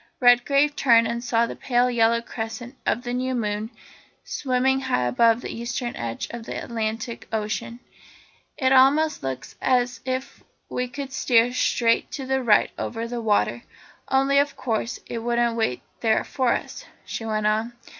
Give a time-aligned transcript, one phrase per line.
[0.19, 3.69] Redgrave turned and saw the pale yellow crescent of the new moon
[4.23, 7.79] swimming high above the eastern edge of the Atlantic Ocean.
[8.57, 13.61] "It almost looks as if we could steer straight to it right over the water
[14.07, 17.73] only, of course, it wouldn't wait there for us," she went on.